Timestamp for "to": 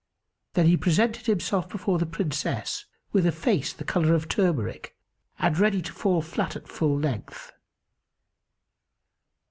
5.83-5.93